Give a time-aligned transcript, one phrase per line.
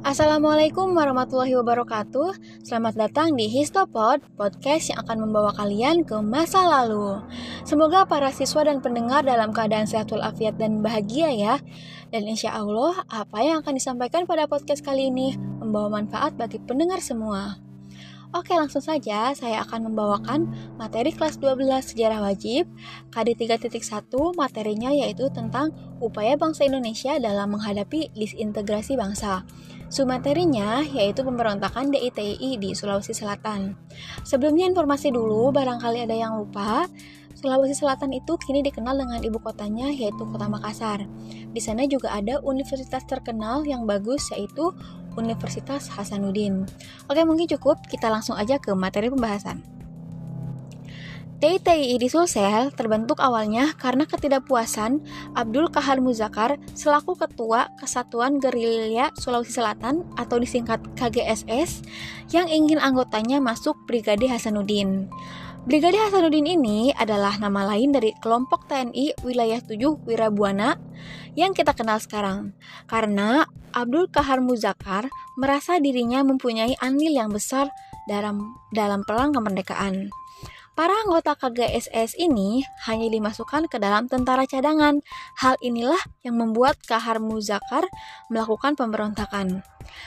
[0.00, 2.64] Assalamualaikum warahmatullahi wabarakatuh.
[2.64, 7.20] Selamat datang di Histopod, podcast yang akan membawa kalian ke masa lalu.
[7.68, 11.60] Semoga para siswa dan pendengar dalam keadaan sehat walafiat dan bahagia ya.
[12.08, 17.04] Dan insya Allah, apa yang akan disampaikan pada podcast kali ini Membawa manfaat bagi pendengar
[17.04, 17.65] semua
[18.34, 22.66] Oke langsung saja saya akan membawakan materi kelas 12 sejarah wajib.
[23.14, 25.70] KD 3.1 materinya yaitu tentang
[26.02, 29.46] upaya bangsa Indonesia dalam menghadapi disintegrasi bangsa.
[29.86, 33.78] Sumaterinya yaitu pemberontakan DITI di Sulawesi Selatan.
[34.26, 36.90] Sebelumnya informasi dulu, barangkali ada yang lupa,
[37.36, 41.04] Sulawesi Selatan itu kini dikenal dengan ibu kotanya yaitu Kota Makassar.
[41.52, 44.72] Di sana juga ada universitas terkenal yang bagus yaitu
[45.20, 46.64] Universitas Hasanuddin.
[47.12, 49.76] Oke, mungkin cukup, kita langsung aja ke materi pembahasan.
[51.36, 55.04] TITI di Sulsel terbentuk awalnya karena ketidakpuasan
[55.36, 61.84] Abdul Kahar Muzakar selaku Ketua Kesatuan Gerilya Sulawesi Selatan atau disingkat KGSS
[62.32, 65.12] yang ingin anggotanya masuk Brigade Hasanuddin.
[65.66, 70.78] Brigade Hasanuddin ini adalah nama lain dari kelompok TNI Wilayah 7 Wirabuana
[71.34, 72.54] yang kita kenal sekarang.
[72.86, 73.42] Karena
[73.74, 77.66] Abdul Kahar Muzakar merasa dirinya mempunyai andil yang besar
[78.06, 80.06] dalam dalam perang kemerdekaan.
[80.78, 85.02] Para anggota KGSS ini hanya dimasukkan ke dalam tentara cadangan.
[85.42, 87.90] Hal inilah yang membuat Kahar Muzakar
[88.30, 89.66] melakukan pemberontakan.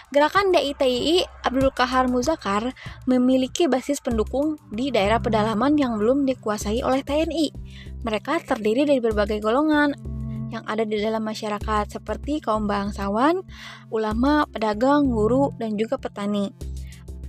[0.10, 2.74] Gerakan DITII Abdul Kahar Muzakar
[3.06, 7.54] memiliki basis pendukung di daerah pedalaman yang belum dikuasai oleh TNI.
[8.02, 9.94] Mereka terdiri dari berbagai golongan
[10.50, 13.46] yang ada di dalam masyarakat seperti kaum bangsawan,
[13.94, 16.50] ulama, pedagang, guru, dan juga petani.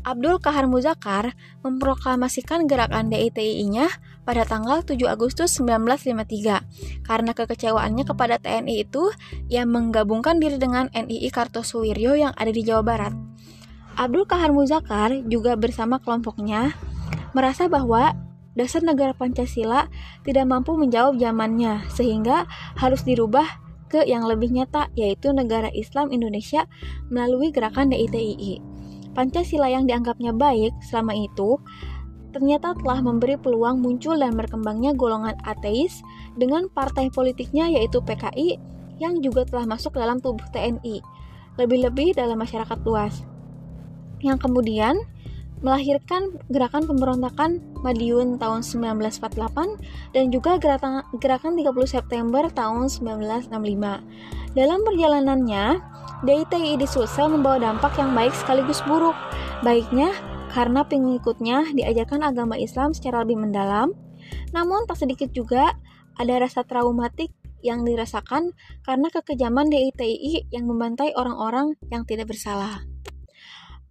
[0.01, 3.93] Abdul Kahar Muzakar memproklamasikan gerakan DITI-nya
[4.31, 7.03] pada tanggal 7 Agustus 1953.
[7.03, 9.11] Karena kekecewaannya kepada TNI itu,
[9.51, 13.11] ia menggabungkan diri dengan NII Kartosuwiryo yang ada di Jawa Barat.
[13.99, 16.79] Abdul Kahar Muzakar juga bersama kelompoknya
[17.35, 18.15] merasa bahwa
[18.55, 19.91] dasar negara Pancasila
[20.23, 22.47] tidak mampu menjawab zamannya sehingga
[22.79, 23.59] harus dirubah
[23.91, 26.71] ke yang lebih nyata yaitu negara Islam Indonesia
[27.11, 28.63] melalui gerakan DITII.
[29.11, 31.59] Pancasila yang dianggapnya baik selama itu
[32.31, 36.03] ternyata telah memberi peluang muncul dan berkembangnya golongan ateis
[36.39, 38.59] dengan partai politiknya yaitu PKI
[39.01, 41.01] yang juga telah masuk dalam tubuh TNI,
[41.57, 43.25] lebih-lebih dalam masyarakat luas.
[44.21, 45.01] Yang kemudian
[45.61, 53.53] melahirkan gerakan pemberontakan Madiun tahun 1948 dan juga gerakan, gerakan 30 September tahun 1965.
[54.57, 55.65] Dalam perjalanannya,
[56.25, 59.17] DITI di Sulsel membawa dampak yang baik sekaligus buruk.
[59.65, 60.13] Baiknya
[60.51, 63.95] karena pengikutnya diajarkan agama Islam secara lebih mendalam,
[64.51, 65.79] namun tak sedikit juga
[66.19, 67.31] ada rasa traumatik
[67.61, 68.53] yang dirasakan
[68.85, 72.83] karena kekejaman DITI yang membantai orang-orang yang tidak bersalah.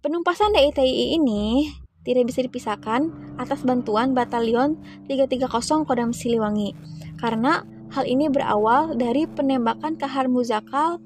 [0.04, 1.70] Penumpasan DITI ini
[2.04, 6.72] tidak bisa dipisahkan atas bantuan Batalion 330 Kodam Siliwangi
[7.20, 11.02] karena Hal ini berawal dari penembakan Kahar Muzakal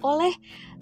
[0.00, 0.32] oleh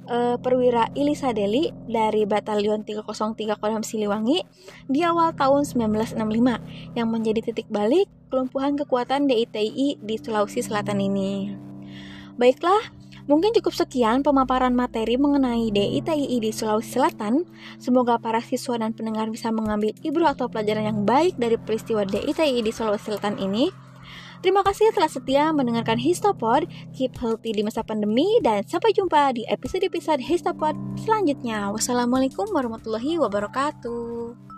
[0.07, 4.43] e, perwira Ilisa Deli dari Batalion 303 Kodam Siliwangi
[4.87, 11.55] di awal tahun 1965 yang menjadi titik balik kelumpuhan kekuatan DITI di Sulawesi Selatan ini.
[12.37, 12.93] Baiklah,
[13.31, 17.47] mungkin cukup sekian pemaparan materi mengenai DITI di Sulawesi Selatan.
[17.81, 22.61] Semoga para siswa dan pendengar bisa mengambil ibrah atau pelajaran yang baik dari peristiwa DITI
[22.61, 23.86] di Sulawesi Selatan ini.
[24.47, 26.71] Terima kasih telah setia mendengarkan Histopod.
[26.95, 31.75] Keep healthy di masa pandemi dan sampai jumpa di episode-episode Histopod selanjutnya.
[31.75, 34.56] Wassalamualaikum warahmatullahi wabarakatuh.